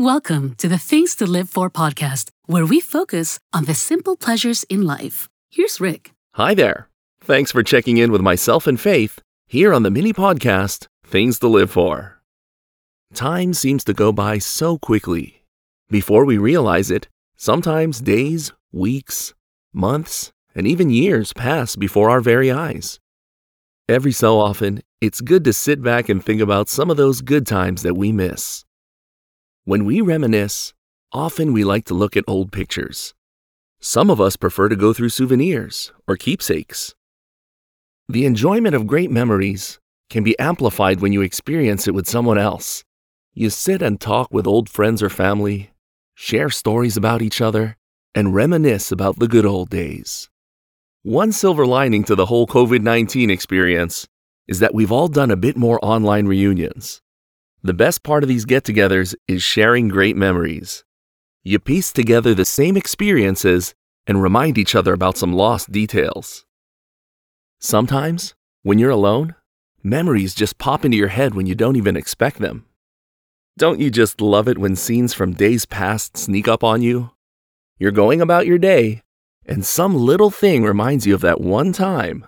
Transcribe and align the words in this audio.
Welcome 0.00 0.54
to 0.54 0.66
the 0.66 0.78
Things 0.78 1.14
to 1.16 1.26
Live 1.26 1.50
For 1.50 1.68
podcast, 1.68 2.30
where 2.46 2.64
we 2.64 2.80
focus 2.80 3.38
on 3.52 3.66
the 3.66 3.74
simple 3.74 4.16
pleasures 4.16 4.64
in 4.70 4.86
life. 4.86 5.28
Here's 5.50 5.78
Rick. 5.78 6.12
Hi 6.36 6.54
there. 6.54 6.88
Thanks 7.20 7.52
for 7.52 7.62
checking 7.62 7.98
in 7.98 8.10
with 8.10 8.22
myself 8.22 8.66
and 8.66 8.80
Faith 8.80 9.20
here 9.46 9.74
on 9.74 9.82
the 9.82 9.90
mini 9.90 10.14
podcast, 10.14 10.86
Things 11.04 11.38
to 11.40 11.48
Live 11.48 11.72
For. 11.72 12.18
Time 13.12 13.52
seems 13.52 13.84
to 13.84 13.92
go 13.92 14.10
by 14.10 14.38
so 14.38 14.78
quickly. 14.78 15.42
Before 15.90 16.24
we 16.24 16.38
realize 16.38 16.90
it, 16.90 17.06
sometimes 17.36 18.00
days, 18.00 18.54
weeks, 18.72 19.34
months, 19.74 20.32
and 20.54 20.66
even 20.66 20.88
years 20.88 21.34
pass 21.34 21.76
before 21.76 22.08
our 22.08 22.22
very 22.22 22.50
eyes. 22.50 22.98
Every 23.86 24.12
so 24.12 24.40
often, 24.40 24.82
it's 25.02 25.20
good 25.20 25.44
to 25.44 25.52
sit 25.52 25.82
back 25.82 26.08
and 26.08 26.24
think 26.24 26.40
about 26.40 26.70
some 26.70 26.88
of 26.88 26.96
those 26.96 27.20
good 27.20 27.46
times 27.46 27.82
that 27.82 27.98
we 27.98 28.12
miss. 28.12 28.64
When 29.64 29.84
we 29.84 30.00
reminisce, 30.00 30.72
often 31.12 31.52
we 31.52 31.64
like 31.64 31.84
to 31.84 31.94
look 31.94 32.16
at 32.16 32.24
old 32.26 32.50
pictures. 32.50 33.12
Some 33.78 34.08
of 34.08 34.18
us 34.18 34.36
prefer 34.36 34.70
to 34.70 34.76
go 34.76 34.94
through 34.94 35.10
souvenirs 35.10 35.92
or 36.08 36.16
keepsakes. 36.16 36.94
The 38.08 38.24
enjoyment 38.24 38.74
of 38.74 38.86
great 38.86 39.10
memories 39.10 39.78
can 40.08 40.24
be 40.24 40.38
amplified 40.38 41.00
when 41.00 41.12
you 41.12 41.20
experience 41.20 41.86
it 41.86 41.94
with 41.94 42.08
someone 42.08 42.38
else. 42.38 42.84
You 43.34 43.50
sit 43.50 43.82
and 43.82 44.00
talk 44.00 44.28
with 44.32 44.46
old 44.46 44.70
friends 44.70 45.02
or 45.02 45.10
family, 45.10 45.70
share 46.14 46.48
stories 46.48 46.96
about 46.96 47.20
each 47.20 47.42
other, 47.42 47.76
and 48.14 48.34
reminisce 48.34 48.90
about 48.90 49.18
the 49.18 49.28
good 49.28 49.44
old 49.44 49.68
days. 49.68 50.30
One 51.02 51.32
silver 51.32 51.66
lining 51.66 52.04
to 52.04 52.14
the 52.14 52.26
whole 52.26 52.46
COVID 52.46 52.80
19 52.80 53.28
experience 53.28 54.08
is 54.48 54.58
that 54.60 54.74
we've 54.74 54.90
all 54.90 55.08
done 55.08 55.30
a 55.30 55.36
bit 55.36 55.58
more 55.58 55.78
online 55.82 56.26
reunions. 56.26 57.02
The 57.62 57.74
best 57.74 58.02
part 58.02 58.22
of 58.22 58.28
these 58.28 58.46
get 58.46 58.64
togethers 58.64 59.14
is 59.28 59.42
sharing 59.42 59.88
great 59.88 60.16
memories. 60.16 60.82
You 61.42 61.58
piece 61.58 61.92
together 61.92 62.34
the 62.34 62.46
same 62.46 62.76
experiences 62.76 63.74
and 64.06 64.22
remind 64.22 64.56
each 64.56 64.74
other 64.74 64.94
about 64.94 65.18
some 65.18 65.34
lost 65.34 65.70
details. 65.70 66.46
Sometimes, 67.58 68.34
when 68.62 68.78
you're 68.78 68.90
alone, 68.90 69.34
memories 69.82 70.34
just 70.34 70.56
pop 70.56 70.86
into 70.86 70.96
your 70.96 71.08
head 71.08 71.34
when 71.34 71.46
you 71.46 71.54
don't 71.54 71.76
even 71.76 71.96
expect 71.96 72.38
them. 72.38 72.64
Don't 73.58 73.80
you 73.80 73.90
just 73.90 74.22
love 74.22 74.48
it 74.48 74.56
when 74.56 74.74
scenes 74.74 75.12
from 75.12 75.34
days 75.34 75.66
past 75.66 76.16
sneak 76.16 76.48
up 76.48 76.64
on 76.64 76.80
you? 76.80 77.10
You're 77.78 77.90
going 77.90 78.22
about 78.22 78.46
your 78.46 78.58
day, 78.58 79.02
and 79.44 79.66
some 79.66 79.94
little 79.94 80.30
thing 80.30 80.64
reminds 80.64 81.06
you 81.06 81.14
of 81.14 81.20
that 81.20 81.42
one 81.42 81.72
time. 81.72 82.26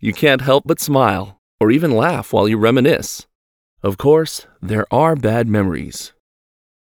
You 0.00 0.12
can't 0.12 0.40
help 0.40 0.64
but 0.66 0.80
smile 0.80 1.40
or 1.60 1.70
even 1.70 1.92
laugh 1.92 2.32
while 2.32 2.48
you 2.48 2.58
reminisce. 2.58 3.26
Of 3.86 3.98
course, 3.98 4.48
there 4.60 4.84
are 4.92 5.14
bad 5.14 5.46
memories, 5.46 6.12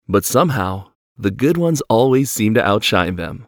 but 0.08 0.24
somehow 0.24 0.92
the 1.18 1.32
good 1.32 1.58
ones 1.58 1.82
always 1.90 2.30
seem 2.30 2.54
to 2.54 2.64
outshine 2.64 3.16
them. 3.16 3.48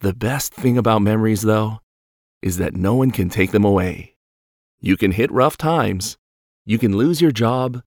The 0.00 0.14
best 0.14 0.54
thing 0.54 0.78
about 0.78 1.02
memories, 1.02 1.42
though, 1.42 1.80
is 2.40 2.56
that 2.56 2.74
no 2.74 2.94
one 2.94 3.10
can 3.10 3.28
take 3.28 3.50
them 3.50 3.66
away. 3.66 4.16
You 4.80 4.96
can 4.96 5.12
hit 5.12 5.30
rough 5.30 5.58
times, 5.58 6.16
you 6.64 6.78
can 6.78 6.96
lose 6.96 7.20
your 7.20 7.32
job, 7.32 7.82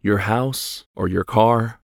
your 0.00 0.20
house, 0.24 0.86
or 0.96 1.06
your 1.06 1.24
car. 1.24 1.82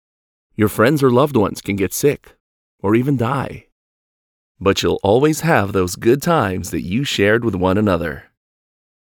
Your 0.55 0.70
friends 0.70 1.03
or 1.03 1.11
loved 1.11 1.36
ones 1.36 1.61
can 1.61 1.77
get 1.77 1.92
sick 1.92 2.34
or 2.80 2.95
even 2.95 3.19
die. 3.19 3.67
But 4.58 4.83
you'll 4.83 5.01
always 5.03 5.41
have 5.41 5.75
those 5.75 5.97
good 5.97 6.23
times 6.23 6.70
that 6.70 6.80
you 6.80 7.05
shared 7.05 7.45
with 7.45 7.55
one 7.55 7.77
another. 7.77 8.33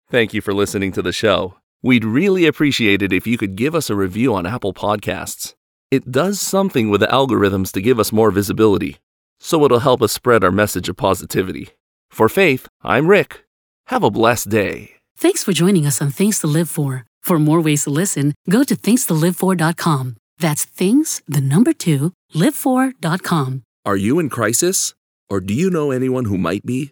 Thank 0.09 0.33
you 0.33 0.41
for 0.41 0.53
listening 0.53 0.91
to 0.91 1.01
the 1.01 1.13
show. 1.13 1.58
We'd 1.81 2.03
really 2.03 2.45
appreciate 2.45 3.01
it 3.01 3.13
if 3.13 3.25
you 3.25 3.37
could 3.37 3.55
give 3.55 3.73
us 3.73 3.89
a 3.89 3.95
review 3.95 4.35
on 4.35 4.45
Apple 4.45 4.73
Podcasts. 4.73 5.55
It 5.89 6.11
does 6.11 6.41
something 6.41 6.89
with 6.89 6.99
the 6.99 7.07
algorithms 7.07 7.71
to 7.71 7.81
give 7.81 7.99
us 7.99 8.11
more 8.11 8.31
visibility, 8.31 8.97
so 9.39 9.63
it'll 9.63 9.79
help 9.79 10.01
us 10.01 10.11
spread 10.11 10.43
our 10.43 10.51
message 10.51 10.89
of 10.89 10.97
positivity. 10.97 11.69
For 12.09 12.27
Faith, 12.27 12.67
I'm 12.83 13.07
Rick. 13.07 13.45
Have 13.87 14.03
a 14.03 14.11
blessed 14.11 14.49
day. 14.49 14.91
Thanks 15.15 15.41
for 15.41 15.53
joining 15.53 15.85
us 15.85 16.01
on 16.01 16.11
Things 16.11 16.39
to 16.39 16.47
Live 16.47 16.69
For. 16.69 17.05
For 17.21 17.39
more 17.39 17.61
ways 17.61 17.85
to 17.85 17.91
listen, 17.91 18.33
go 18.49 18.65
to 18.65 18.75
thingstolivefor.com. 18.75 20.17
That's 20.37 20.65
things, 20.65 21.21
the 21.29 21.41
number 21.41 21.71
two, 21.71 22.11
live4.com. 22.35 23.63
Are 23.85 23.97
you 23.97 24.19
in 24.19 24.29
crisis? 24.29 24.95
Or 25.29 25.39
do 25.39 25.53
you 25.53 25.69
know 25.69 25.91
anyone 25.91 26.25
who 26.25 26.37
might 26.37 26.65
be? 26.65 26.91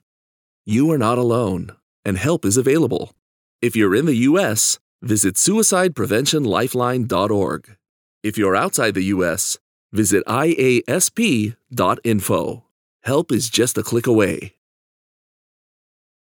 You 0.65 0.89
are 0.91 0.97
not 0.97 1.17
alone, 1.17 1.71
and 2.05 2.17
help 2.17 2.45
is 2.45 2.55
available. 2.55 3.11
If 3.59 3.75
you're 3.75 3.95
in 3.95 4.05
the 4.05 4.27
U.S., 4.29 4.77
visit 5.01 5.33
suicidepreventionlifeline.org. 5.33 7.77
If 8.21 8.37
you're 8.37 8.55
outside 8.55 8.93
the 8.93 9.05
U.S., 9.05 9.57
visit 9.91 10.23
iasp.info. 10.27 11.53
Help 13.03 13.31
is 13.31 13.49
just 13.49 13.77
a 13.79 13.83
click 13.83 14.05
away. 14.05 14.53